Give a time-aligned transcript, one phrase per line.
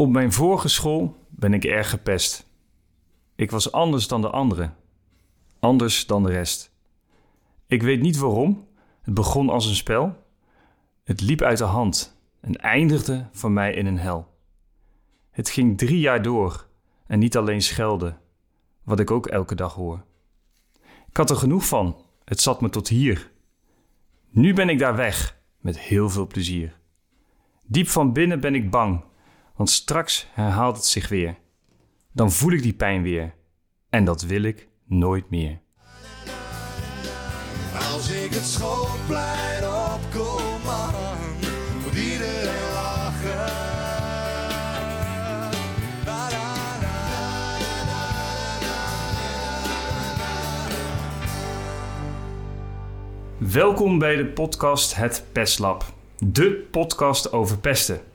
[0.00, 2.46] Op mijn vorige school ben ik erg gepest.
[3.34, 4.76] Ik was anders dan de anderen.
[5.58, 6.72] Anders dan de rest.
[7.66, 8.66] Ik weet niet waarom.
[9.02, 10.16] Het begon als een spel.
[11.04, 14.26] Het liep uit de hand en eindigde voor mij in een hel.
[15.30, 16.66] Het ging drie jaar door
[17.06, 18.20] en niet alleen schelden,
[18.82, 20.04] wat ik ook elke dag hoor.
[21.08, 23.30] Ik had er genoeg van, het zat me tot hier.
[24.30, 26.78] Nu ben ik daar weg, met heel veel plezier.
[27.62, 29.08] Diep van binnen ben ik bang,
[29.60, 31.38] want straks herhaalt het zich weer.
[32.12, 33.34] Dan voel ik die pijn weer
[33.90, 35.60] en dat wil ik nooit meer.
[37.92, 40.60] Als ik het schoolplein opkom,
[41.82, 43.36] moet iedereen lachen.
[46.04, 46.98] La, la, la,
[53.38, 55.84] Welkom bij de podcast Het Pestlab,
[56.18, 58.09] de podcast over pesten.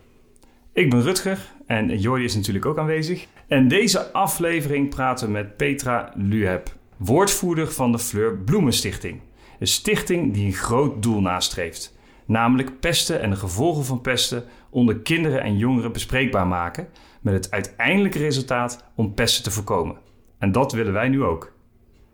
[0.76, 3.28] Ik ben Rutger en Jordi is natuurlijk ook aanwezig.
[3.48, 9.22] En deze aflevering praten we met Petra Luheb, woordvoerder van de Fleur Bloemenstichting.
[9.60, 15.00] Een stichting die een groot doel nastreeft, namelijk pesten en de gevolgen van pesten onder
[15.00, 16.88] kinderen en jongeren bespreekbaar maken,
[17.22, 19.98] met het uiteindelijke resultaat om pesten te voorkomen.
[20.40, 21.54] En dat willen wij nu ook.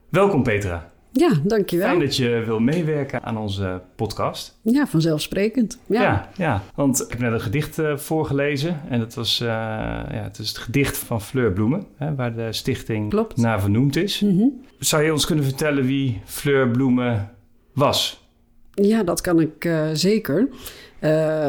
[0.10, 0.91] Welkom Petra.
[1.14, 1.88] Ja, dankjewel.
[1.88, 4.58] Fijn dat je wil meewerken aan onze podcast.
[4.62, 5.80] Ja, vanzelfsprekend.
[5.86, 6.02] Ja.
[6.02, 8.82] Ja, ja, want ik heb net een gedicht eh, voorgelezen.
[8.90, 12.54] En dat was, eh, ja, het is het gedicht van Fleur Bloemen, hè, waar de
[12.54, 13.38] stichting Klopt.
[13.38, 14.20] naar vernoemd is.
[14.20, 14.44] Mhm.
[14.80, 17.32] Zou je ons kunnen vertellen wie Fleur Bloemen
[17.74, 18.26] was?
[18.74, 20.48] Ja, dat kan ik eh, zeker.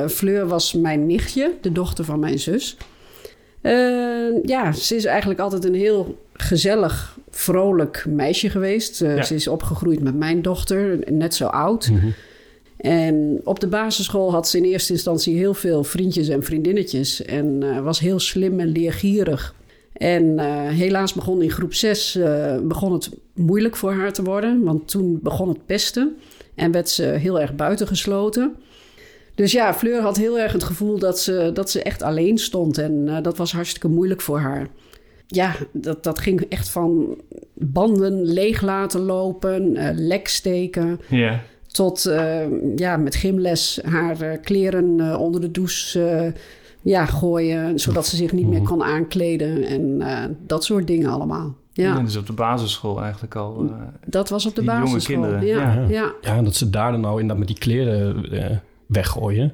[0.09, 2.77] Fleur was mijn nichtje, de dochter van mijn zus.
[4.45, 9.03] Ja, ze is eigenlijk altijd een heel gezellig, vrolijk meisje geweest.
[9.03, 9.23] Eh, Ja.
[9.23, 11.91] Ze is opgegroeid met mijn dochter, net zo oud.
[12.77, 17.25] En op de basisschool had ze in eerste instantie heel veel vriendjes en vriendinnetjes.
[17.25, 19.55] En eh, was heel slim en leergierig.
[19.93, 22.19] En eh, helaas begon in groep 6
[22.63, 24.63] begon het moeilijk voor haar te worden.
[24.63, 26.17] Want toen begon het pesten.
[26.55, 28.57] En werd ze heel erg buitengesloten.
[29.35, 32.79] Dus ja, Fleur had heel erg het gevoel dat ze, dat ze echt alleen stond.
[32.79, 34.69] En eh, dat was hartstikke moeilijk voor haar.
[35.35, 37.17] Ja, dat, dat ging echt van
[37.55, 41.41] banden leeg laten lopen, eh, lek steken Ja.
[41.67, 42.41] tot eh,
[42.77, 46.33] ja, met gymles haar eh, kleren eh, onder de douche eh,
[46.83, 51.55] ja, gooien, zodat ze zich niet meer kon aankleden en eh, dat soort dingen allemaal.
[51.73, 53.65] Ja, dus op de basisschool eigenlijk al.
[53.65, 53.73] eh,
[54.07, 55.15] dat was op de basisschool.
[55.23, 55.87] kinderen, Ja, ja.
[55.89, 56.13] ja.
[56.21, 58.57] Ja, dat ze daar dan nou inderdaad met die kleren eh,
[58.87, 59.53] weggooien.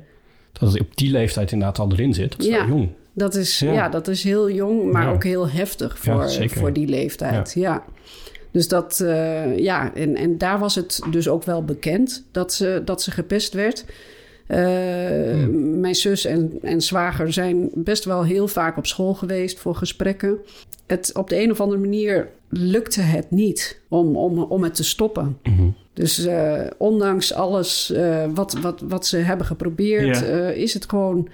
[0.53, 2.31] Dat het op die leeftijd inderdaad al erin zit.
[2.31, 2.59] Dat is Ja.
[2.66, 2.89] wel jong.
[3.19, 3.73] Dat, is, Ja.
[3.73, 3.89] ja.
[3.89, 5.12] dat is heel jong, maar Ja.
[5.12, 7.53] ook heel heftig voor, voor die leeftijd.
[7.55, 7.84] Ja.
[8.51, 12.83] Dus dat, eh, ja, en, en daar was het dus ook wel bekend dat ze,
[12.84, 13.84] dat ze gepest werd.
[14.47, 14.67] Eh,
[15.33, 15.81] Hmm.
[15.81, 20.39] Mijn zus en, en zwager zijn best wel heel vaak op school geweest voor gesprekken.
[20.87, 24.84] Het, op de een of andere manier lukte het niet om, om, om het te
[24.84, 25.39] stoppen.
[25.43, 25.69] Mhm.
[25.95, 27.93] Dus eh, ondanks alles
[28.34, 30.23] wat, wat, wat ze hebben geprobeerd,
[30.57, 31.28] is het gewoon,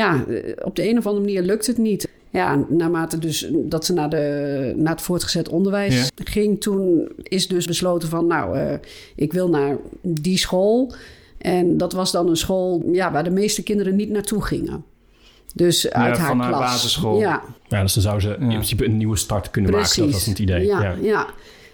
[0.00, 2.08] ja, eh, op de een of andere manier lukt het niet.
[2.30, 6.24] Ja, naarmate dus dat ze naar, de, naar het voortgezet onderwijs Ja.
[6.24, 8.74] ging, toen is dus besloten van, nou, eh,
[9.16, 10.92] ik wil naar die school.
[11.38, 14.84] En dat was dan een school ja, waar de meeste kinderen niet naartoe gingen.
[15.54, 16.60] Dus uit haar van haar klas.
[16.60, 17.18] basisschool.
[17.18, 18.34] Ja, Ja, dus dan zou ze Ja.
[18.38, 19.96] in principe een nieuwe start kunnen precies.
[19.96, 20.10] maken.
[20.12, 20.66] Dat was het idee.
[20.66, 21.26] Ja, ja.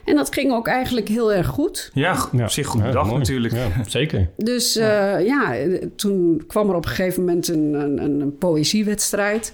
[0.07, 1.91] En dat ging ook eigenlijk heel erg goed.
[1.95, 3.19] ja, op zich goed Ja, bedacht mooi.
[3.19, 3.55] natuurlijk.
[3.55, 4.29] Ja, zeker.
[4.37, 5.17] Dus ja.
[5.19, 9.53] ja, eh, toen kwam er op een gegeven moment een, een, een, een poëziewedstrijd.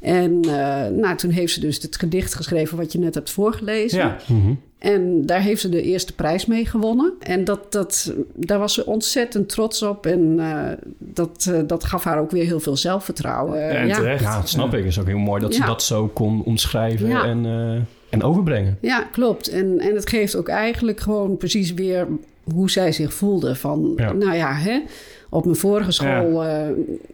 [0.00, 3.98] En eh, nou, toen heeft ze dus het gedicht geschreven wat je net hebt voorgelezen.
[3.98, 4.16] Ja.
[4.28, 4.52] Mhm.
[4.78, 7.12] En daar heeft ze de eerste prijs mee gewonnen.
[7.20, 10.06] En dat, dat, daar was ze ontzettend trots op.
[10.06, 13.68] En eh, dat, eh, dat gaf haar ook weer heel veel zelfvertrouwen.
[13.70, 13.94] Eh, En ja.
[13.96, 14.22] terecht.
[14.22, 14.78] Ja, dat snap ik.
[14.78, 17.24] Het is ook heel mooi dat ze dat zo kon omschrijven Ja.
[17.24, 17.80] en, eh,
[18.14, 18.78] en overbrengen.
[18.80, 19.48] Ja, klopt.
[19.48, 22.06] En, en het geeft ook eigenlijk gewoon precies weer
[22.52, 23.54] hoe zij zich voelde.
[23.54, 24.12] Van, Ja.
[24.12, 24.80] nou ja, hè,
[25.30, 26.66] op mijn vorige school eh,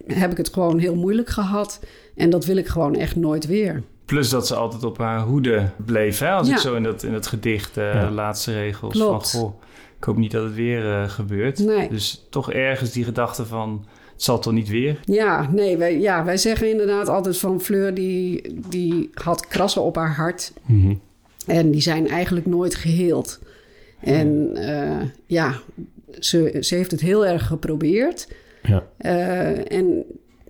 [0.06, 1.80] heb ik het gewoon heel moeilijk gehad.
[2.16, 3.82] En dat wil ik gewoon echt nooit weer.
[4.04, 6.18] Plus dat ze altijd op haar hoede bleef.
[6.18, 6.30] Hè?
[6.30, 6.54] Als Ja.
[6.54, 9.30] ik zo in dat, in dat gedicht, eh, laatste regels Klopt.
[9.30, 9.40] van...
[9.40, 9.62] Goh,
[9.98, 11.58] ik hoop niet dat het weer eh, gebeurt.
[11.58, 11.88] Nee.
[11.88, 13.84] Dus toch ergens die gedachte van...
[14.20, 15.00] Zal toch niet weer?
[15.04, 19.96] Ja, nee, wij, ja, wij zeggen inderdaad altijd van Fleur, die, die had krassen op
[19.96, 20.52] haar hart.
[20.66, 20.94] Mhm.
[21.46, 23.40] En die zijn eigenlijk nooit geheeld.
[24.00, 25.54] En eh, ja,
[26.18, 28.28] ze, ze heeft het heel erg geprobeerd.
[28.62, 28.86] Ja.
[28.96, 30.04] Eh, en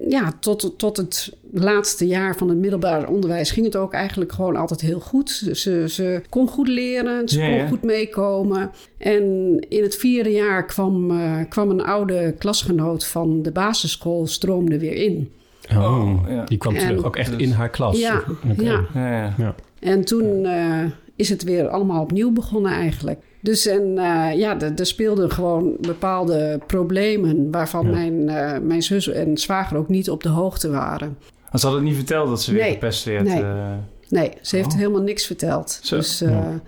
[0.09, 4.57] ja, tot, tot het laatste jaar van het middelbaar onderwijs ging het ook eigenlijk gewoon
[4.57, 5.31] altijd heel goed.
[5.53, 7.67] Ze, ze kon goed leren, ze Ja, kon ja.
[7.67, 8.71] goed meekomen.
[8.99, 9.23] En
[9.69, 14.95] in het vierde jaar kwam, eh, kwam een oude klasgenoot van de basisschool stroomde weer
[14.95, 15.31] in.
[15.77, 16.45] Oh, Oh, ja.
[16.45, 17.05] die kwam En- terug.
[17.05, 17.99] Ook echt Dus- in haar klas.
[17.99, 18.63] Ja, Oké.
[18.63, 18.87] ja.
[18.95, 19.55] Ja, ja.
[19.81, 20.85] En toen eh,
[21.17, 23.21] is het weer allemaal opnieuw begonnen eigenlijk.
[23.43, 27.91] Dus en eh, ja, er er speelden gewoon bepaalde problemen waarvan Ja.
[27.93, 31.19] mijn, eh, mijn zus en zwager ook niet op de hoogte waren.
[31.55, 32.73] Ze hadden niet verteld dat ze weer Nee.
[32.73, 33.25] gepest werd.
[33.25, 33.43] Nee.
[33.43, 33.73] eh.
[34.09, 34.77] Nee, ze heeft Oh.
[34.77, 35.79] helemaal niks verteld.
[35.83, 35.97] Zo.
[35.97, 36.61] Dus Ja.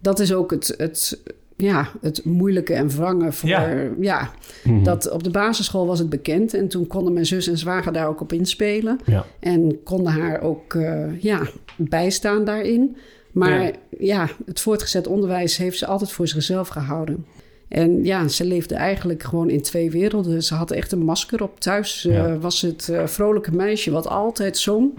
[0.00, 1.22] dat is ook het, het,
[1.56, 3.48] ja, het moeilijke en wrange voor...
[3.48, 3.68] Ja.
[4.00, 4.30] Ja.
[4.64, 4.82] Mhm.
[4.84, 6.54] dat op de basisschool was het bekend.
[6.54, 8.98] En toen konden mijn zus en zwager daar ook op inspelen.
[9.40, 10.76] En konden haar ook
[11.18, 11.40] ja,
[11.76, 12.96] bijstaan daarin.
[13.32, 13.72] Maar Ja.
[13.98, 14.28] ja.
[14.46, 17.26] het voortgezet onderwijs heeft ze altijd voor zichzelf gehouden.
[17.68, 20.42] En ja, ze leefde eigenlijk gewoon in twee werelden.
[20.42, 21.60] Ze had echt een masker op.
[21.60, 22.38] Thuis eh, Ja.
[22.38, 24.90] was het eh, vrolijke meisje wat altijd zong.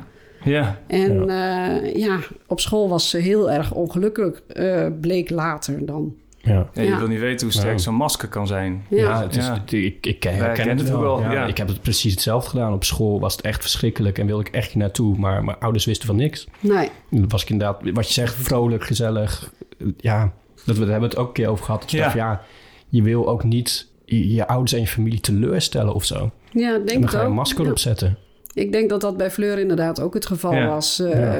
[0.43, 1.79] Ja, En ja.
[1.93, 6.15] ja, op school was ze heel erg ongelukkig, eh, bleek later dan.
[6.43, 6.69] Ja.
[6.73, 6.97] ja, je Ja.
[6.97, 8.85] wil niet weten hoe sterk zo'n masker kan zijn.
[8.89, 8.97] Ja.
[8.97, 10.97] Ja, het is, het- ik, ik Wij herken het het wel.
[10.97, 11.45] ook wel, Ja, ja.
[11.45, 12.73] Ik heb het precies hetzelfde gedaan.
[12.73, 15.17] Op school was het echt verschrikkelijk en wilde ik echt niet naartoe.
[15.17, 16.47] Maar mijn ouders wisten van niks.
[16.59, 19.51] Nee, Dan was ik inderdaad, wat je zegt, vrolijk, gezellig.
[19.97, 20.33] Ja,
[20.65, 21.81] dat we, daar hebben we het ook een keer over gehad.
[21.81, 22.03] Dat je Ja.
[22.03, 22.41] dacht, ja,
[22.89, 26.31] je wil ook niet je, je ouders en je familie teleurstellen of zo.
[26.51, 27.35] ja, en denk dan ga je een ook.
[27.35, 27.71] masker Ja.
[27.71, 28.17] opzetten.
[28.53, 30.67] Ik denk dat dat bij Fleur inderdaad ook het geval Ja.
[30.67, 30.99] was.
[30.99, 31.33] Eh,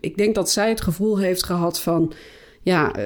[0.00, 2.12] Ik denk dat zij het gevoel heeft gehad van...
[2.64, 3.04] Ja, eh,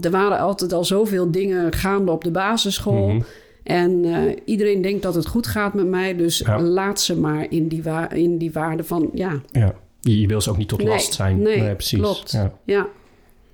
[0.00, 3.08] er waren altijd al zoveel dingen gaande op de basisschool.
[3.08, 3.20] Mhm.
[3.62, 6.16] En eh, iedereen denkt dat het goed gaat met mij.
[6.16, 6.60] Dus Ja.
[6.60, 9.10] laat ze maar in die, wa- in die waarde van...
[9.12, 9.74] Ja, Ja.
[10.00, 11.42] Je, je wil ze ook niet tot Nee, last zijn.
[11.42, 11.98] nee, precies.
[12.00, 12.32] klopt.
[12.32, 12.52] Ja.
[12.64, 12.86] ja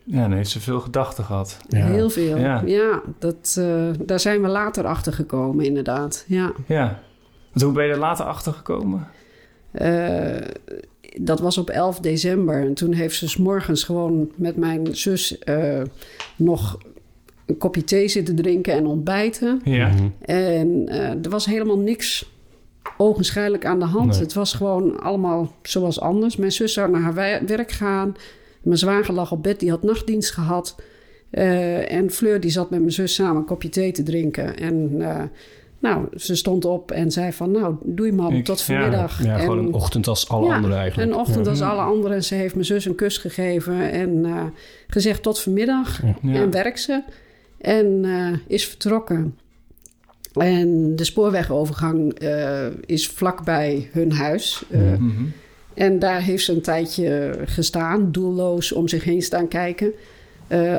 [0.04, 1.56] Ja, dan heeft ze veel gedachten gehad.
[1.68, 1.86] Ja.
[1.86, 2.36] heel veel.
[2.36, 2.62] Ja.
[2.66, 6.24] Ja, dat, eh, daar zijn we later achter gekomen inderdaad.
[6.28, 6.52] Ja.
[6.66, 7.00] Ja.
[7.52, 9.06] Want hoe ben je er later achter gekomen?
[9.70, 10.36] Eh,
[11.18, 12.60] dat was op 11 december.
[12.60, 15.82] En toen heeft ze 's morgens gewoon met mijn zus eh,
[16.36, 16.78] nog
[17.46, 19.60] een kopje thee zitten drinken en ontbijten.
[19.64, 19.88] Ja.
[19.88, 20.08] Mhm.
[20.20, 22.32] En eh, er was helemaal niks
[22.96, 24.10] ogenschijnlijk aan de hand.
[24.12, 24.20] Nee.
[24.20, 26.36] Het was gewoon allemaal zoals anders.
[26.36, 28.16] Mijn zus zou naar haar wer- werk gaan.
[28.62, 30.76] Mijn zwager lag op bed, die had nachtdienst gehad.
[31.30, 34.56] Eh, en Fleur die zat met mijn zus samen een kopje thee te drinken.
[34.56, 35.22] En eh,
[35.80, 37.50] nou, ze stond op en zei van...
[37.50, 38.64] nou, doei mam, Ik- tot ja.
[38.64, 39.24] vanmiddag.
[39.24, 41.10] Ja, en, gewoon een ochtend als alle Ja, anderen eigenlijk.
[41.10, 41.50] Een ochtend Ja.
[41.50, 42.16] als alle anderen.
[42.16, 44.44] En ze heeft mijn zus een kus gegeven en eh,
[44.86, 46.00] gezegd tot vanmiddag.
[46.22, 46.34] Ja.
[46.34, 47.02] En werkt ze.
[47.58, 49.38] En eh, is vertrokken.
[50.32, 54.62] En de spoorwegovergang eh, is vlakbij hun huis.
[54.68, 54.78] Ja.
[54.78, 55.24] Mhm.
[55.74, 59.92] En daar heeft ze een tijdje gestaan, doelloos om zich heen staan kijken.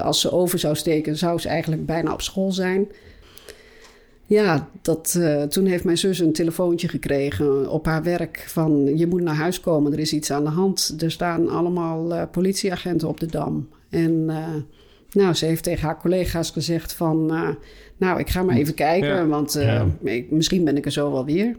[0.01, 2.87] Als ze over zou steken, zou ze eigenlijk bijna op school zijn.
[4.31, 9.07] Ja, dat, eh, toen heeft mijn zus een telefoontje gekregen op haar werk van je
[9.07, 10.95] moet naar huis komen, er is iets aan de hand.
[10.99, 13.67] Er staan allemaal eh, politieagenten op de dam.
[13.89, 14.47] En eh,
[15.11, 17.25] nou, ze heeft tegen haar collega's gezegd van
[17.97, 19.25] nou, ik ga maar even kijken, Ja.
[19.27, 19.85] want Ja.
[20.03, 21.55] ik- misschien ben ik er zo wel weer.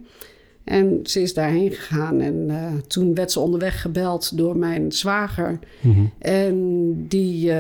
[0.65, 2.51] En ze is daarheen gegaan en
[2.87, 5.59] toen werd ze onderweg gebeld door mijn zwager.
[5.81, 6.05] Mhm.
[6.19, 7.53] En die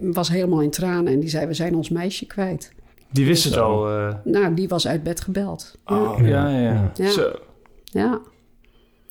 [0.00, 2.72] was helemaal in tranen en die zei: We zijn ons meisje kwijt.
[3.14, 3.88] Die wist het al.
[3.90, 4.14] eh.
[4.24, 5.78] Nou, die was uit bed gebeld.
[5.86, 5.96] Ja.
[6.02, 6.92] Oh, ja, ja, ja.
[6.94, 7.10] Ja.
[7.10, 7.32] Zo.
[7.84, 8.20] ja.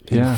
[0.04, 0.36] Ja.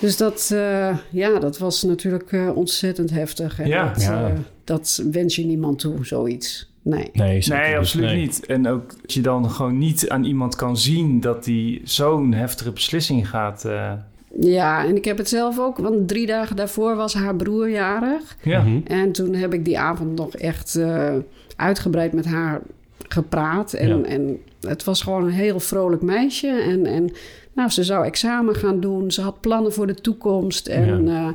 [0.00, 3.60] Dus dat, eh, ja, dat was natuurlijk eh, ontzettend heftig.
[3.60, 3.88] En Ja.
[3.92, 4.32] dat, Ja.
[4.64, 6.72] dat wens je niemand toe, zoiets.
[6.82, 7.10] Nee.
[7.12, 8.16] Nee, absoluut Nee.
[8.20, 8.46] niet.
[8.46, 12.72] En ook dat je dan gewoon niet aan iemand kan zien dat die zo'n heftige
[12.72, 13.64] beslissing gaat.
[13.64, 13.92] eh,
[14.40, 18.36] Ja, en ik heb het zelf ook, want drie dagen daarvoor was haar broer jarig.
[18.42, 18.62] ja.
[18.62, 18.80] Mhm.
[18.86, 21.14] En toen heb ik die avond nog echt eh,
[21.58, 22.60] uitgebreid met haar
[23.08, 23.72] gepraat.
[23.72, 24.02] En, Ja.
[24.04, 26.48] en het was gewoon een heel vrolijk meisje.
[26.48, 27.10] En, en
[27.52, 29.10] nou, ze zou examen gaan doen.
[29.10, 30.66] Ze had plannen voor de toekomst.
[30.66, 31.28] En, eh,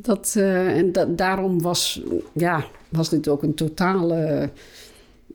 [0.00, 2.00] dat, eh, en da- daarom was,
[2.32, 4.50] ja, was dit ook een totale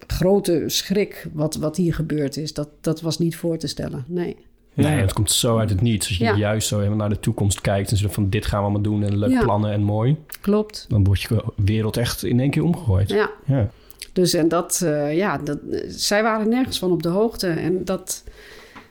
[0.07, 2.53] grote schrik wat, wat hier gebeurd is.
[2.53, 4.35] Dat, dat was niet voor te stellen, nee.
[4.73, 5.01] Nee, Ja.
[5.01, 6.07] het komt zo uit het niets.
[6.07, 6.35] Als je Ja.
[6.35, 9.03] juist zo helemaal naar de toekomst kijkt en zegt van dit gaan we allemaal doen
[9.03, 9.43] en leuke Ja.
[9.43, 13.09] plannen en mooi, Klopt, dan wordt je wereld echt in één keer omgegooid.
[13.09, 13.29] ja.
[13.45, 13.69] Ja.
[14.15, 15.57] Dus en dat, eh, ja, dat,
[15.87, 17.47] zij waren nergens van op de hoogte.
[17.47, 18.23] En dat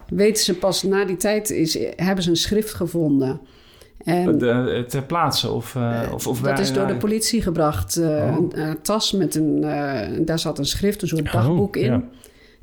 [0.09, 3.41] weten ze pas na die tijd, is, hebben ze een schrift gevonden.
[4.05, 5.75] En De, ter plaatse of...
[5.77, 7.97] eh, of, of dat is door de politie gebracht.
[7.97, 8.37] eh, Oh.
[8.37, 11.85] een, een tas met een, eh, daar zat een schrift, een soort Oh, dagboek in.
[11.85, 12.03] ja.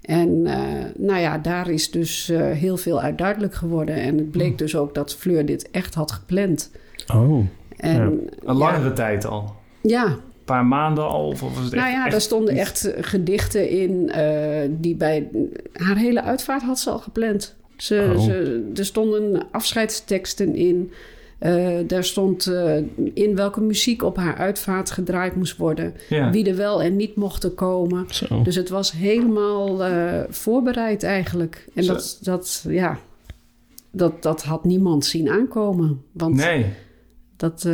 [0.01, 0.60] En eh,
[0.98, 3.96] nou ja, daar is dus eh, heel veel uit duidelijk geworden.
[3.96, 6.72] En het bleek dus ook dat Fleur dit echt had gepland.
[7.13, 7.46] Oh,
[7.77, 9.56] En Een langere tijd al.
[9.82, 11.27] ja, paar maanden al?
[11.27, 14.69] Of, was het echt, Nou ja, echt daar stonden iets- echt eh, gedichten in eh,
[14.69, 15.29] die bij
[15.74, 17.55] haar hele uitvaart had ze al gepland.
[17.77, 18.24] Ze, Oh.
[18.24, 20.91] ze, er stonden afscheidsteksten in.
[21.39, 22.51] Eh, daar stond
[23.13, 25.93] in welke muziek op haar uitvaart gedraaid moest worden.
[26.10, 26.31] Ja.
[26.31, 28.05] Wie er wel en niet mochten komen.
[28.10, 28.41] zo.
[28.43, 29.79] Dus het was helemaal
[30.29, 31.65] voorbereid eigenlijk.
[31.75, 31.93] En Zo.
[31.93, 32.98] dat, dat, ja,
[33.91, 36.01] dat, dat had niemand zien aankomen.
[36.12, 36.65] Want Nee.
[37.38, 37.67] dat,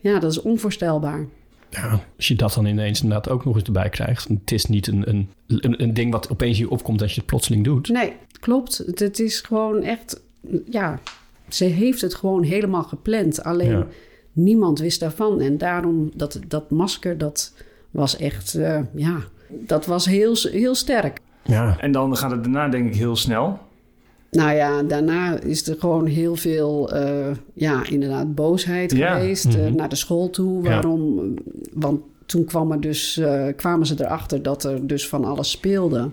[0.00, 1.26] ja, dat is onvoorstelbaar.
[1.74, 4.28] Ja, als je dat dan ineens inderdaad ook nog eens erbij krijgt.
[4.28, 7.26] Het is niet een, een, een, een ding wat opeens hier opkomt dat je het
[7.26, 7.88] plotseling doet.
[7.88, 8.82] Nee, klopt.
[8.94, 10.22] Het, is gewoon echt...
[10.70, 11.00] Ja,
[11.48, 13.44] ze heeft het gewoon helemaal gepland.
[13.44, 13.86] Alleen Ja.
[14.32, 15.40] niemand wist daarvan.
[15.40, 17.52] En daarom, dat, dat masker, dat
[17.90, 18.54] was echt...
[18.54, 19.16] eh, ja,
[19.48, 21.18] dat was heel, heel sterk.
[21.44, 23.58] Ja, En dan gaat het daarna denk ik heel snel.
[24.36, 29.14] Nou ja, daarna is er gewoon heel veel, eh, ja, inderdaad, boosheid Ja.
[29.18, 29.74] geweest eh, Mhm.
[29.76, 30.62] naar de school toe.
[30.62, 30.68] Ja.
[30.68, 31.34] Waarom?
[31.72, 36.10] Want toen kwam er dus, eh, kwamen ze erachter dat er dus van alles speelde.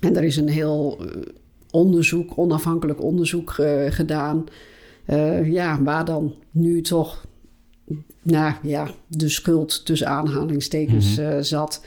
[0.00, 1.00] En er is een heel
[1.70, 3.50] onderzoek, onafhankelijk onderzoek
[3.88, 4.44] gedaan.
[5.44, 7.24] Ja, waar dan nu toch,
[8.22, 11.84] nou ja, de schuld tussen aanhalingstekens eh, zat.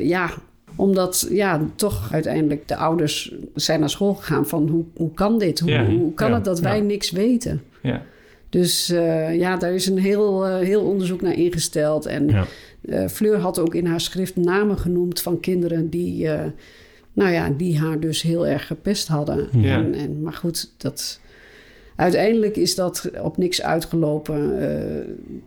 [0.00, 0.30] Ja,
[0.76, 5.60] omdat ja, toch uiteindelijk de ouders zijn naar school gegaan van hoe, hoe kan dit?
[5.60, 5.86] Hoe, Ja.
[5.86, 6.34] hoe kan Ja.
[6.34, 6.82] het dat wij Ja.
[6.82, 7.62] niks weten?
[7.82, 8.02] Ja.
[8.48, 12.06] Dus eh, ja, daar is een heel, eh, heel onderzoek naar ingesteld.
[12.06, 12.28] En
[12.82, 16.28] eh, Fleur had ook in haar schrift namen genoemd van kinderen die,
[17.12, 19.48] nou ja, die haar dus heel erg gepest hadden.
[19.52, 19.76] Ja.
[19.76, 21.20] En, en, maar goed, dat,
[21.96, 24.54] uiteindelijk is dat op niks uitgelopen.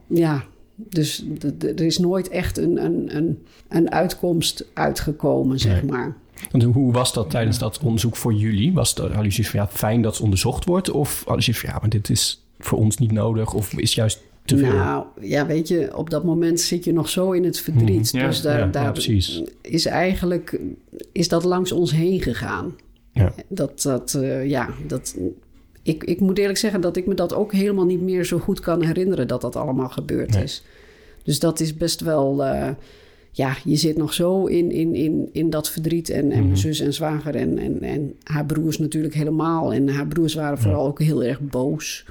[0.07, 0.43] Ja,
[0.75, 1.25] dus
[1.59, 5.91] er is nooit echt een, een, een, een uitkomst uitgekomen, zeg Nee.
[5.91, 6.15] maar.
[6.51, 8.73] Want hoe was dat tijdens dat onderzoek voor jullie?
[8.73, 10.91] Was het, hadden jullie zoiets van ja, fijn dat het onderzocht wordt?
[10.91, 13.53] Of hadden jullie van ja, maar dit is voor ons niet nodig?
[13.53, 14.73] Of is juist te veel?
[14.73, 18.13] Nou, ja, weet je, op dat moment zit je nog zo in het verdriet.
[18.13, 18.21] Mhm.
[18.21, 19.43] Ja, dus daar, ja, ja, daar precies.
[19.61, 20.59] is eigenlijk
[21.11, 22.75] is dat langs ons heen gegaan.
[23.11, 23.33] Ja.
[23.47, 25.15] Dat, dat, eh, ja, dat,
[25.85, 28.59] ik, ik moet eerlijk zeggen dat ik me dat ook helemaal niet meer zo goed
[28.59, 30.43] kan herinneren dat dat allemaal gebeurd Nee.
[30.43, 30.63] is.
[31.23, 32.69] Dus dat is best wel, eh,
[33.31, 36.09] ja, je zit nog zo in, in, in, in dat verdriet.
[36.09, 39.73] En, en mijn zus en zwager en, en, en haar broers natuurlijk helemaal.
[39.73, 42.05] En haar broers waren vooral ook heel erg boos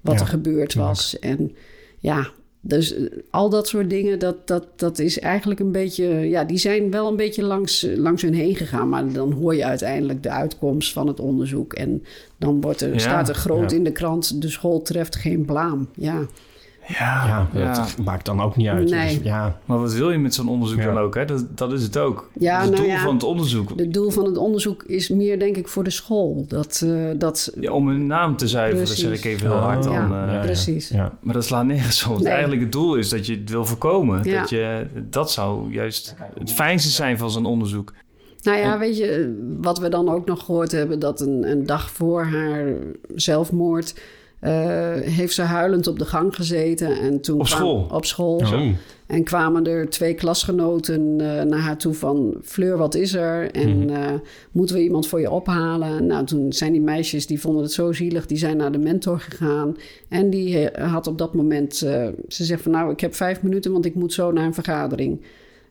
[0.00, 1.18] wat Ja, er gebeurd was.
[1.18, 1.52] En
[1.98, 2.30] ja,
[2.68, 6.04] dus eh, al dat soort dingen, dat, dat, dat is eigenlijk een beetje...
[6.06, 8.88] Ja, die zijn wel een beetje langs, eh, langs hun heen gegaan.
[8.88, 11.72] Maar dan hoor je uiteindelijk de uitkomst van het onderzoek.
[11.72, 12.02] En
[12.36, 13.76] dan wordt er, Ja, staat er groot ja.
[13.76, 14.42] in de krant...
[14.42, 15.88] de school treft geen blaam.
[15.94, 16.26] Ja,
[16.88, 18.90] Ja, Ja, dat maakt dan ook niet uit.
[18.90, 19.14] Nee.
[19.14, 20.84] Dus ja, Maar wat wil je met zo'n onderzoek Ja.
[20.84, 21.14] dan ook?
[21.14, 21.24] Hè?
[21.24, 22.30] Dat, dat is het ook.
[22.38, 23.02] Ja, dat het nou doel ja.
[23.02, 23.72] van het onderzoek.
[23.76, 26.44] het doel van het onderzoek is meer, denk ik, voor de school.
[26.48, 29.04] Dat, eh, dat Ja, om hun naam te zuiveren, Precies.
[29.04, 29.92] zeg ik even heel hard dan.
[29.92, 30.32] Ja, eh.
[30.32, 30.40] ja.
[30.40, 30.88] precies.
[30.88, 32.18] Ja, Maar dat slaat nergens op.
[32.18, 32.32] Nee.
[32.32, 34.24] Eigenlijk het doel is dat je het wil voorkomen.
[34.24, 34.40] Ja.
[34.40, 37.92] Dat, je, dat zou juist het fijnste zijn van zo'n onderzoek.
[38.42, 40.98] Nou ja, weet je, wat we dan ook nog gehoord hebben...
[40.98, 42.72] dat een, een dag voor haar
[43.14, 43.94] zelfmoord...
[44.40, 46.98] eh, heeft ze huilend op de gang gezeten.
[47.00, 47.86] En toen Op kwam- school?
[47.92, 48.46] Op school.
[48.46, 48.60] Zo.
[49.06, 52.34] En kwamen er twee klasgenoten eh, naar haar toe van...
[52.42, 53.50] Fleur, wat is er?
[53.50, 53.88] En Mhm.
[53.88, 54.12] eh,
[54.52, 56.06] moeten we iemand voor je ophalen?
[56.06, 58.26] Nou, toen zijn die meisjes, die vonden het zo zielig...
[58.26, 59.76] die zijn naar de mentor gegaan.
[60.08, 61.74] En die had op dat moment...
[61.76, 63.72] ze zegt van, nou, ik heb vijf minuten...
[63.72, 65.20] want ik moet zo naar een vergadering.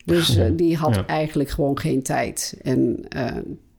[0.05, 1.05] Dus die had Ja.
[1.07, 2.57] eigenlijk gewoon geen tijd.
[2.61, 2.99] En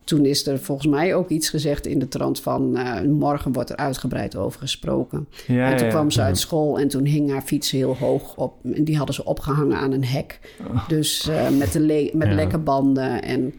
[0.08, 2.76] toen is er volgens mij ook iets gezegd in de trant van...
[2.76, 5.28] eh, morgen wordt er uitgebreid over gesproken.
[5.46, 5.92] Ja, en toen ja.
[5.92, 8.54] kwam ze uit school en toen hing haar fiets heel hoog op.
[8.74, 10.40] En die hadden ze opgehangen aan een hek.
[10.88, 12.34] Dus eh, met, de le- met Ja.
[12.34, 13.22] lekke banden.
[13.22, 13.54] En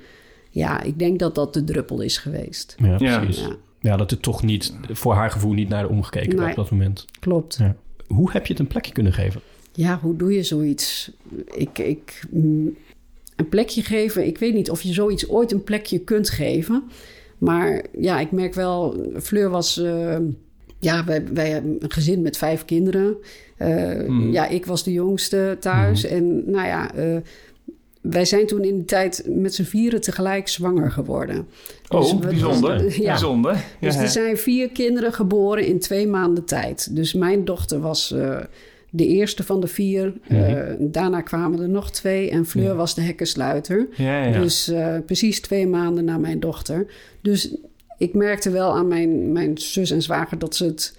[0.50, 2.76] ja, ik denk dat dat de druppel is geweest.
[2.78, 3.20] ja, Ja.
[3.20, 3.42] precies.
[3.42, 6.50] Ja, Ja, dat er toch niet, voor haar gevoel niet naar de omgekeken werd Nee.
[6.50, 7.06] op dat moment.
[7.20, 7.58] klopt.
[7.60, 7.76] Ja.
[8.08, 9.42] Hoe heb je het een plekje kunnen geven?
[9.74, 11.12] Ja, hoe doe je zoiets?
[11.46, 12.76] Ik, ik, mm,
[13.40, 16.84] een plekje geven, ik weet niet of je zoiets ooit een plekje kunt geven.
[17.38, 19.78] Maar ja, ik merk wel, Fleur was.
[19.78, 20.18] eh,
[20.80, 23.18] ja, wij, wij hebben een gezin met vijf kinderen.
[23.58, 26.04] Eh, Ja, ik was de jongste thuis.
[26.06, 27.18] En nou ja, eh,
[28.02, 31.48] wij zijn toen in de tijd met z'n vieren tegelijk zwanger geworden.
[31.90, 32.86] Dus Oh, we- bijzonder.
[33.02, 33.08] Ja.
[33.12, 33.66] Bijzonder.
[33.80, 36.96] Dus er zijn vier kinderen geboren in twee maanden tijd.
[36.96, 38.16] Dus mijn dochter was
[38.90, 40.14] de eerste van de vier.
[40.28, 43.88] Eh, daarna kwamen er nog twee en Fleur was de hekkensluiter.
[43.96, 44.42] ja, ja.
[44.42, 46.86] Dus eh, precies twee maanden na mijn dochter.
[47.22, 47.56] Dus
[47.98, 50.98] ik merkte wel aan mijn, mijn zus en zwager dat ze het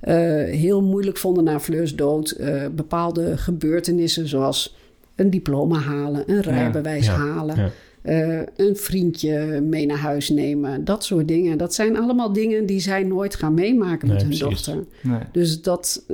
[0.00, 2.30] eh, heel moeilijk vonden na Fleurs dood.
[2.30, 4.76] Eh, bepaalde gebeurtenissen zoals
[5.14, 7.56] een diploma halen, een rijbewijs ja, halen.
[7.56, 7.70] ja.
[8.02, 10.84] eh, een vriendje mee naar huis nemen.
[10.84, 11.58] Dat soort dingen.
[11.58, 14.44] Dat zijn allemaal dingen die zij nooit gaan meemaken met hun precies.
[14.44, 14.84] dochter.
[15.00, 15.20] Nee.
[15.32, 16.04] Dus dat,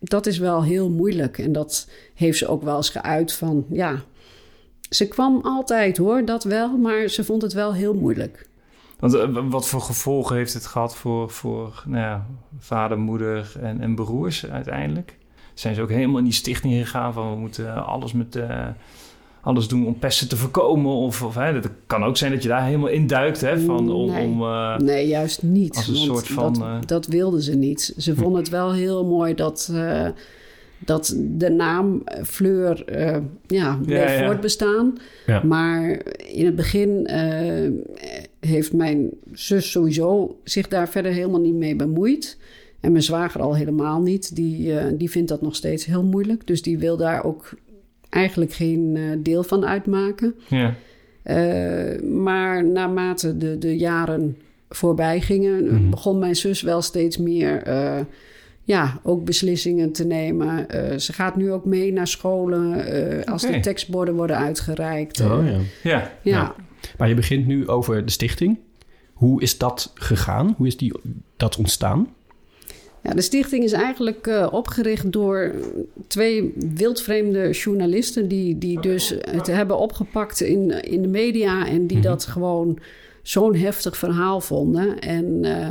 [0.00, 1.38] dat is wel heel moeilijk.
[1.38, 3.66] En dat heeft ze ook wel eens geuit van...
[3.70, 4.02] ja,
[4.90, 6.76] ze kwam altijd hoor, dat wel.
[6.76, 8.48] Maar ze vond het wel heel moeilijk.
[8.98, 12.26] Want eh, wat voor gevolgen heeft het gehad voor, voor nou ja,
[12.58, 15.16] vader, moeder en, en broers uiteindelijk?
[15.54, 18.66] Zijn ze ook helemaal in die stichting gegaan van we moeten alles met, eh,
[19.48, 20.92] alles doen om pesten te voorkomen?
[20.92, 23.60] Of, of hè, dat kan ook zijn dat je daar helemaal in duikt, hè?
[23.60, 24.26] Van, om, Nee.
[24.26, 25.76] om, eh, Nee, juist niet.
[25.76, 27.94] Als een want soort van, Dat, eh, dat wilden ze niet.
[27.98, 30.08] Ze vonden het wel heel mooi dat, eh,
[30.78, 34.24] dat de naam Fleur eh, ja, bleef ja.
[34.26, 34.98] voortbestaan.
[35.26, 35.42] Ja.
[35.44, 37.70] Maar in het begin eh,
[38.40, 42.38] heeft mijn zus sowieso zich daar verder helemaal niet mee bemoeid.
[42.80, 44.36] En mijn zwager al helemaal niet.
[44.36, 46.46] Die, eh, die vindt dat nog steeds heel moeilijk.
[46.46, 47.50] Dus die wil daar ook
[48.08, 50.34] eigenlijk geen eh, deel van uitmaken.
[50.48, 50.74] ja.
[51.22, 54.36] Eh, maar naarmate de, de jaren
[54.68, 55.90] voorbij gingen, Mhm.
[55.90, 58.00] begon mijn zus wel steeds meer eh,
[58.62, 60.68] ja, ook beslissingen te nemen.
[60.68, 65.20] Eh, ze gaat nu ook mee naar scholen eh, als de tekstborden worden uitgereikt.
[65.20, 65.50] Oh, ja.
[65.50, 65.60] ja.
[65.82, 66.10] ja.
[66.22, 66.54] Ja.
[66.98, 68.58] Maar je begint nu over de stichting.
[69.12, 70.54] Hoe is dat gegaan?
[70.56, 70.92] Hoe is die,
[71.36, 72.08] dat ontstaan?
[73.08, 75.54] Ja, de stichting is eigenlijk eh, opgericht door
[76.06, 78.28] twee wildvreemde journalisten...
[78.28, 81.66] die, die dus het hebben opgepakt in, in de media...
[81.66, 82.78] en die dat gewoon
[83.28, 84.98] zo'n heftig verhaal vonden.
[84.98, 85.68] En eh,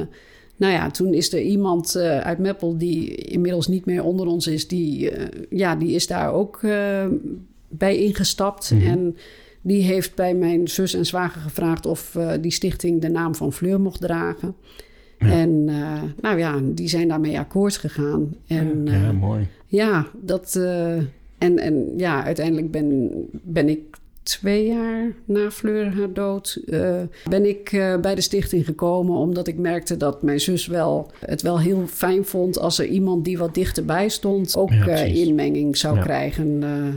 [0.56, 2.78] nou ja, toen is er iemand eh, uit Meppel...
[2.78, 4.68] die inmiddels niet meer onder ons is...
[4.68, 5.12] die,
[5.50, 7.06] ja, die is daar ook eh,
[7.68, 8.74] bij ingestapt.
[8.84, 9.18] En
[9.62, 11.86] die heeft bij mijn zus en zwager gevraagd...
[11.86, 14.56] of die stichting de naam van Fleur mocht dragen...
[15.18, 18.36] En eh, nou ja, die zijn daarmee akkoord gegaan.
[18.48, 19.48] En ja, ja, mooi.
[19.68, 20.56] ja dat.
[20.56, 20.96] eh,
[21.38, 23.80] en, en ja, uiteindelijk ben, ben ik
[24.24, 26.60] twee jaar na Fleur haar dood.
[26.70, 26.96] eh,
[27.30, 29.16] ben ik eh, bij de stichting gekomen.
[29.16, 32.60] Omdat ik merkte dat mijn zus wel, het wel heel fijn vond.
[32.60, 34.56] als er iemand die wat dichterbij stond.
[34.58, 36.02] ook Ja, eh, inmenging zou Ja.
[36.02, 36.64] krijgen.
[36.64, 36.94] eh.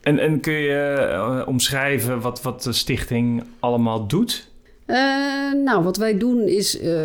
[0.00, 0.76] En, en kun je
[1.10, 4.48] eh, omschrijven wat, wat de stichting allemaal doet?
[4.90, 6.98] Eh, nou, wat wij doen is eh,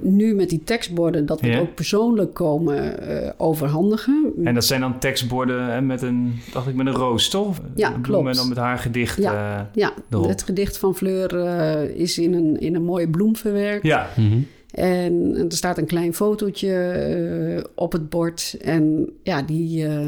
[0.00, 1.52] nu met die tekstborden dat we Ja.
[1.52, 4.32] het ook persoonlijk komen eh, overhandigen.
[4.44, 7.56] En dat zijn dan tekstborden hè, met een, dacht ik, met een roos, toch?
[7.74, 8.28] Ja, Een bloem klopt.
[8.28, 9.22] En dan met haar gedicht.
[9.22, 9.58] Ja.
[9.58, 10.28] eh, Ja, erop.
[10.28, 13.82] het gedicht van Fleur eh, is in een, in een mooie bloem verwerkt.
[13.86, 14.08] ja.
[14.16, 14.38] Mhm.
[14.70, 18.56] En er staat een klein fotootje eh, op het bord.
[18.60, 20.06] En ja, die eh,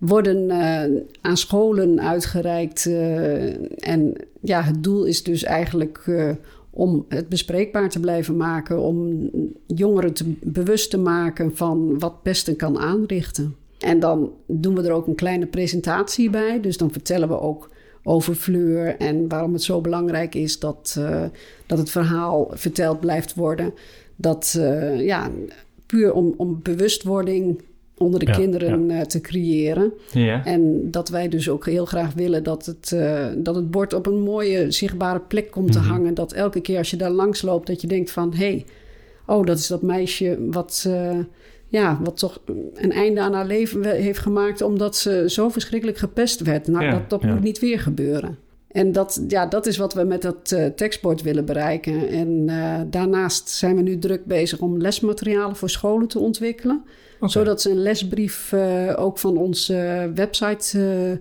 [0.00, 2.86] worden eh, aan scholen uitgereikt.
[2.86, 6.30] eh, en ja, het doel is dus eigenlijk eh,
[6.70, 8.80] om het bespreekbaar te blijven maken.
[8.80, 9.30] Om
[9.66, 13.54] jongeren te, bewust te maken van wat pesten kan aanrichten.
[13.78, 16.60] En dan doen we er ook een kleine presentatie bij.
[16.60, 17.70] Dus dan vertellen we ook
[18.02, 21.00] over Fleur en waarom het zo belangrijk is dat,
[21.66, 23.74] dat het verhaal verteld blijft worden.
[24.16, 24.58] Dat,
[24.96, 25.30] ja,
[25.86, 27.60] puur om, om bewustwording
[28.00, 29.92] onder de Ja, kinderen eh, te creëren.
[30.12, 30.44] ja.
[30.44, 34.06] En dat wij dus ook heel graag willen dat het, eh, dat het bord op
[34.06, 36.14] een mooie zichtbare plek komt te hangen.
[36.14, 38.32] Dat elke keer als je daar langs loopt, dat je denkt van...
[38.34, 38.64] hé, hey,
[39.26, 41.18] oh, dat is dat meisje wat, eh,
[41.68, 42.40] ja, wat toch
[42.74, 44.62] een einde aan haar leven heeft gemaakt...
[44.62, 46.66] omdat ze zo verschrikkelijk gepest werd.
[46.68, 47.32] Nou, Ja, dat, dat ja.
[47.32, 48.38] moet niet weer gebeuren.
[48.72, 52.08] En dat, ja, dat is wat we met dat eh, tekstbord willen bereiken.
[52.08, 56.84] En eh, daarnaast zijn we nu druk bezig om lesmaterialen voor scholen te ontwikkelen.
[57.20, 61.20] Zodat ze een lesbrief eh, ook van onze website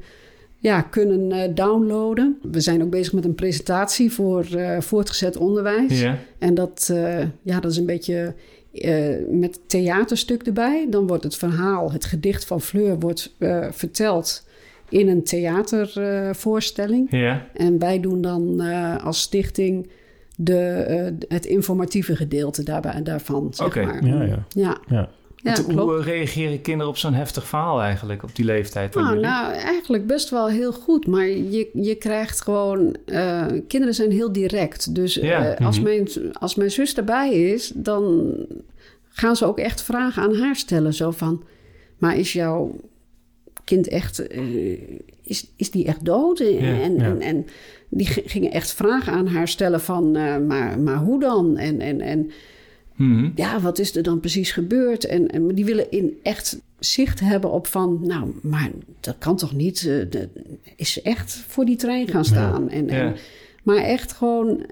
[0.58, 2.40] ja, kunnen downloaden.
[2.42, 4.46] We zijn ook bezig met een presentatie voor
[4.80, 6.00] voortgezet onderwijs.
[6.00, 6.18] Ja.
[6.40, 6.92] En dat,
[7.42, 8.34] ja, dat is een beetje
[9.30, 10.88] met theaterstuk erbij.
[10.90, 13.36] Dan wordt het verhaal, het gedicht van Fleur, wordt
[13.72, 14.44] verteld
[14.90, 17.08] in een theatervoorstelling.
[17.12, 17.46] Ja.
[17.54, 19.90] En wij doen dan eh, als stichting
[20.36, 23.48] de, eh, het informatieve gedeelte daarbij, daarvan.
[23.54, 23.86] Zeg Oké.
[23.86, 24.06] maar.
[24.06, 24.46] Ja, ja.
[24.50, 25.10] Ja, ja.
[25.36, 25.80] ja Want klopt.
[25.82, 28.94] Hoe reageren kinderen op zo'n heftig verhaal eigenlijk op die leeftijd?
[28.94, 29.30] van Nou, jullie?
[29.30, 31.08] nou, eigenlijk best wel heel goed.
[31.08, 32.96] Maar je, je krijgt gewoon...
[33.06, 34.96] eh, kinderen zijn heel direct.
[34.96, 35.86] Dus Ja, eh, als, mhm.
[35.88, 37.72] mijn, als mijn zus erbij is...
[37.76, 38.34] dan
[39.10, 40.94] gaan ze ook echt vragen aan haar stellen.
[40.94, 41.44] Zo van...
[41.98, 42.76] Maar is jouw
[43.70, 44.28] kind echt...
[44.28, 44.42] eh,
[45.24, 46.40] is, is die echt dood?
[46.40, 47.04] En, en, ja.
[47.04, 47.46] en, en
[47.90, 50.16] die gingen echt vragen aan haar stellen van...
[50.16, 51.58] eh, maar, maar hoe dan?
[51.58, 51.80] En...
[51.82, 52.32] en, en
[52.96, 53.30] Mhm.
[53.36, 55.06] ja, wat is er dan precies gebeurd?
[55.06, 59.36] En, en maar die willen in echt zicht hebben op van, nou, maar dat kan
[59.36, 59.78] toch niet?
[59.78, 60.30] eh, de-
[60.76, 62.70] is ze echt voor die trein gaan staan?
[62.70, 63.16] En, en,
[63.64, 64.66] maar echt gewoon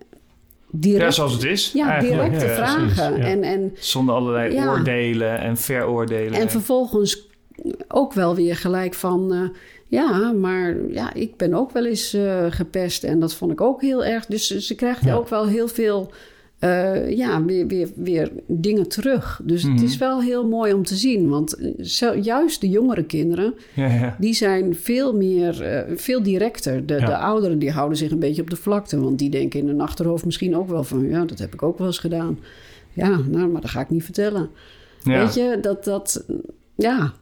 [0.71, 1.71] direct, Ja, zoals het is.
[1.73, 3.17] ja, directe Ja, vragen.
[3.17, 3.23] ja.
[3.25, 6.39] En, en, Zonder allerlei oordelen en veroordelen.
[6.39, 7.26] en vervolgens
[7.87, 9.33] ook wel weer gelijk van...
[9.33, 9.41] eh,
[9.89, 13.81] ja, maar ja, ik ben ook wel eens eh, gepest en dat vond ik ook
[13.81, 14.25] heel erg.
[14.25, 15.15] Dus ze- krijgt Ja.
[15.15, 16.11] ook wel heel veel
[16.59, 19.41] eh, ja, weer, weer, weer dingen terug.
[19.43, 19.73] Dus Mhm.
[19.73, 21.29] het is wel heel mooi om te zien.
[21.29, 21.57] Want
[22.21, 24.15] juist de jongere kinderen, ja, ja.
[24.19, 26.85] die zijn veel meer, veel directer.
[26.85, 27.05] De, Ja.
[27.05, 28.99] de ouderen die houden zich een beetje op de vlakte.
[28.99, 31.09] Want die denken in hun achterhoofd misschien ook wel van...
[31.09, 32.39] ja, dat heb ik ook wel eens gedaan.
[32.93, 34.49] Ja, nou, maar dat ga ik niet vertellen.
[35.03, 36.25] Weet je, dat, dat,
[36.75, 37.13] ja.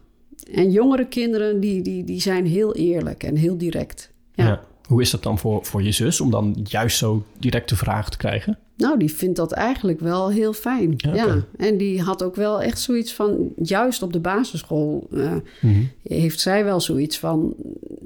[0.52, 4.10] En jongere kinderen, die, die, die zijn heel eerlijk en heel direct.
[4.34, 4.62] Ja.
[4.88, 8.10] Hoe is dat dan voor, voor je zus om dan juist zo direct de vraag
[8.10, 8.58] te krijgen?
[8.76, 10.94] Nou, die vindt dat eigenlijk wel heel fijn.
[10.96, 11.44] Ja.
[11.56, 15.82] En die had ook wel echt zoiets van, juist op de basisschool eh, Mhm.
[16.02, 17.54] heeft zij wel zoiets van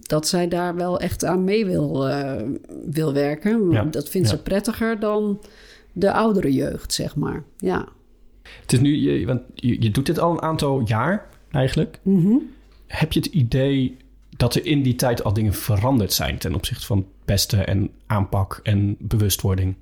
[0.00, 2.42] dat zij daar wel echt aan mee wil, eh,
[2.90, 3.70] wil werken.
[3.70, 5.40] Ja, Dat vindt ze prettiger dan
[5.92, 7.42] de oudere jeugd, zeg maar.
[7.58, 7.88] Ja.
[8.60, 11.98] Het is nu, je, want je, je doet dit al een aantal jaar eigenlijk.
[12.02, 12.34] Mhm.
[12.86, 13.96] Heb je het idee
[14.36, 18.60] dat er in die tijd al dingen veranderd zijn ten opzichte van pesten en aanpak
[18.62, 19.74] en bewustwording?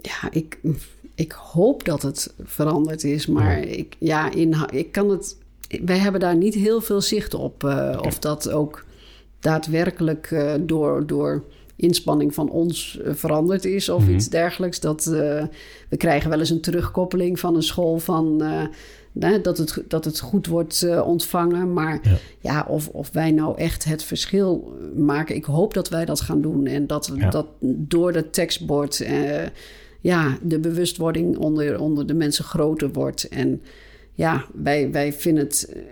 [0.00, 0.58] Ja, ik,
[1.14, 5.36] ik hoop dat het veranderd is, maar ik, ja, in, ik kan het.
[5.84, 7.64] Wij hebben daar niet heel veel zicht op.
[7.64, 8.84] eh, Of dat ook
[9.40, 11.44] daadwerkelijk eh, door, door
[11.76, 14.80] inspanning van ons eh, veranderd is of iets dergelijks.
[14.80, 18.42] Dat, we krijgen wel eens een terugkoppeling van een school van.
[19.18, 21.72] Hè, dat, het, dat het goed wordt eh, ontvangen.
[21.72, 22.16] Maar Ja.
[22.40, 25.34] ja, of, of wij nou echt het verschil maken.
[25.34, 26.66] Ik hoop dat wij dat gaan doen.
[26.66, 27.30] En dat, Ja.
[27.30, 29.46] dat door het tekstbord eh,
[30.00, 33.28] ja, de bewustwording onder, onder de mensen groter wordt.
[33.28, 33.62] En
[34.12, 35.82] ja, wij, wij vinden het eh,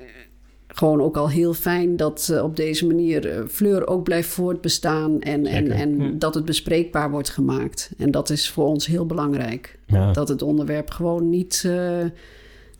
[0.66, 5.20] gewoon ook al heel fijn dat op deze manier Fleur ook blijft voortbestaan.
[5.20, 7.90] En, en, en dat het bespreekbaar wordt gemaakt.
[7.98, 9.78] En dat is voor ons heel belangrijk.
[9.86, 10.12] Ja.
[10.12, 12.04] Dat het onderwerp gewoon niet, eh,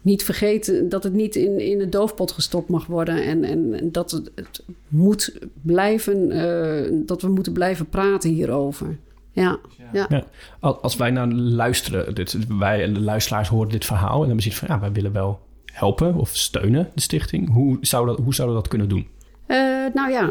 [0.03, 3.23] niet vergeten, dat het niet in, in de doofpot gestopt mag worden.
[3.25, 8.99] En, en, dat het, het moet blijven, eh, dat we moeten blijven praten hierover.
[9.33, 9.59] Ja,
[9.93, 10.07] ja.
[10.09, 10.25] Ja.
[10.61, 14.27] Al- Als wij naar luisteren, dit, wij en de luisteraars horen dit verhaal en dan
[14.27, 15.41] hebben ze van ja, wij willen wel
[15.73, 17.53] helpen of steunen de stichting.
[17.53, 19.07] Hoe, zou dat, hoe zouden we dat kunnen doen?
[19.47, 19.57] Eh,
[19.95, 20.31] nou ja,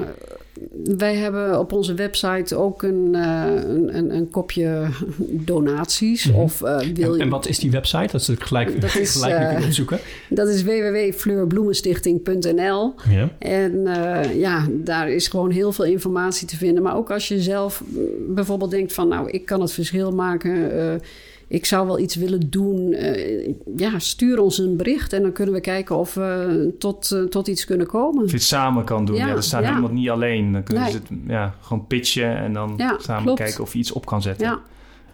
[0.83, 4.87] wij hebben op onze website ook een, eh, een, een, een kopje
[5.51, 6.31] donaties.
[6.31, 7.23] Of eh, wil En, je...
[7.23, 8.11] en wat is die website?
[8.11, 9.99] Dat ze gelijk, Dat is, gelijk eh, opzoeken.
[10.29, 12.93] Dat is www.fleurbloemenstichting.nl.
[13.09, 13.29] Ja.
[13.39, 13.87] En
[14.35, 16.83] ja, daar is gewoon heel veel informatie te vinden.
[16.83, 19.07] Maar ook als je zelf mm, bijvoorbeeld denkt van...
[19.07, 20.71] nou, ik kan het verschil maken...
[21.49, 22.93] ik zou wel iets willen doen.
[22.93, 27.21] eh, ja, stuur ons een bericht en dan kunnen we kijken of we tot, eh,
[27.23, 28.23] tot iets kunnen komen.
[28.23, 29.15] Of je het samen kan doen.
[29.15, 29.73] Ja, Ja, er staat ja.
[29.75, 30.51] iemand niet alleen.
[30.51, 30.91] Dan kunnen Nee.
[30.91, 33.39] ze het ja, gewoon pitchen en dan Ja, samen klopt.
[33.39, 34.47] kijken of je iets op kan zetten.
[34.47, 34.59] Ja.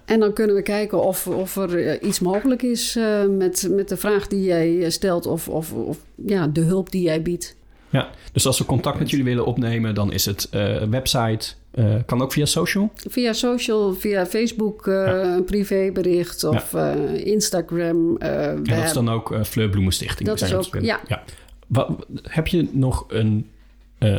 [0.06, 3.98] En dan kunnen we kijken of, of er eh, iets mogelijk is met, met de
[3.98, 7.56] vraag die jij stelt of, of, of ja, de hulp die jij biedt.
[7.96, 11.48] Ja, dus als we contact met jullie willen opnemen, dan is het eh, website.
[11.72, 12.92] eh, kan ook via social.
[13.10, 16.74] Via social, via Facebook, eh, een privébericht of
[17.24, 18.18] Instagram.
[18.18, 20.30] En dat is dan ook Fleur Bloemenstichting.
[20.30, 21.00] Dat is zijn ook- vinden.
[21.08, 21.24] ja.
[21.68, 21.90] Wat,
[22.22, 23.50] heb je nog een...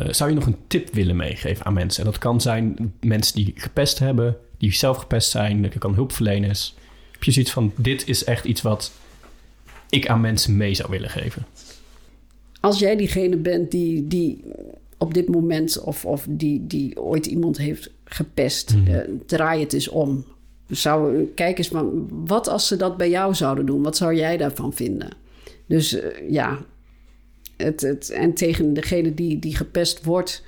[0.09, 2.03] zou je nog een tip willen meegeven aan mensen?
[2.05, 5.61] En dat kan zijn mensen die gepest hebben, die zelf gepest zijn.
[5.61, 6.75] Dat kan hulpverleners.
[7.11, 8.91] Heb je zoiets van, dit is echt iets wat
[9.89, 11.45] ik aan mensen mee zou willen geven?
[12.67, 14.43] Als jij diegene bent die, die
[14.97, 19.87] op dit moment of, of die, die ooit iemand heeft gepest, eh, draai het eens
[19.87, 20.25] om.
[20.69, 23.83] Zou, kijk eens van, wat als ze dat bij jou zouden doen?
[23.83, 25.09] Wat zou jij daarvan vinden?
[25.65, 26.57] Dus eh, ja,
[27.57, 30.43] het, het, en tegen degene die, die gepest wordt,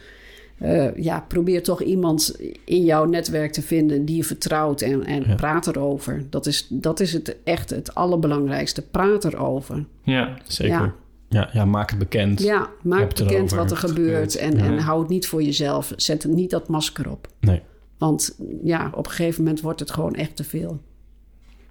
[0.57, 5.23] eh, ja, probeer toch iemand in jouw netwerk te vinden die je vertrouwt en, en
[5.27, 5.35] Ja.
[5.35, 6.23] praat erover.
[6.29, 8.81] Dat is, dat is het echt het allerbelangrijkste.
[8.81, 9.85] Praat erover.
[10.03, 10.37] Ja.
[10.47, 10.73] Zeker.
[10.75, 10.95] Ja.
[11.29, 12.41] Ja, ja, maak het bekend.
[12.41, 13.57] Ja, maak Heb het bekend erover.
[13.57, 14.63] wat er gebeurt en, Ja.
[14.63, 15.93] en hou het niet voor jezelf.
[15.95, 17.27] Zet het niet dat masker op.
[17.39, 17.61] Nee.
[17.97, 20.79] Want ja, op een gegeven moment wordt het gewoon echt te veel.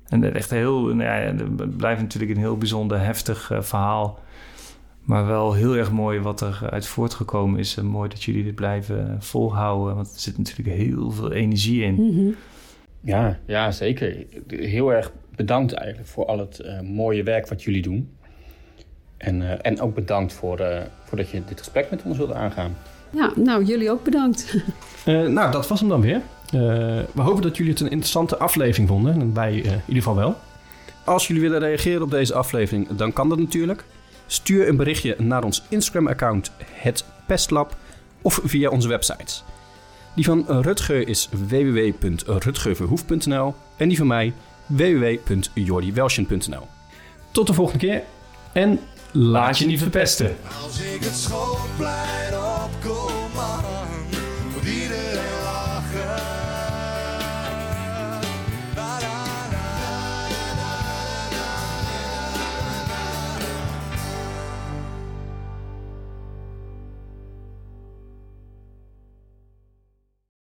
[0.09, 4.19] En echt heel, nou ja, het blijft natuurlijk een heel bijzonder heftig eh, verhaal.
[5.03, 7.77] Maar wel heel erg mooi wat er uit voortgekomen is.
[7.77, 9.95] En mooi dat jullie dit blijven volhouden.
[9.95, 11.95] Want er zit natuurlijk heel veel energie in.
[11.95, 12.31] Mhm.
[13.01, 14.27] Ja, ja, zeker.
[14.49, 18.11] Heel erg bedankt eigenlijk voor al het eh, mooie werk wat jullie doen.
[19.19, 22.35] En, eh, en ook bedankt voor, eh, voor dat je dit gesprek met ons wilde
[22.35, 22.77] aangaan.
[23.11, 24.47] Ja, nou, jullie ook bedankt.
[25.05, 26.21] Eh, nou, dat was hem dan weer.
[26.47, 26.53] Eh,
[27.13, 29.21] we hopen dat jullie het een interessante aflevering vonden.
[29.21, 30.37] En wij in ieder geval wel.
[31.05, 33.85] Als jullie willen reageren op deze aflevering, dan kan dat natuurlijk.
[34.27, 37.77] Stuur een berichtje naar ons Instagram-account, het Pestlab,
[38.23, 39.45] of via onze websites.
[40.15, 44.33] Die van Rutger is www.rutgerverhoef.nl en die van mij
[44.67, 46.67] www.jordiwelsjen.nl.
[47.31, 48.03] Tot de volgende keer
[48.53, 48.81] en
[49.13, 50.37] laat je niet verpesten.
[50.63, 52.38] Als ik het schoolplein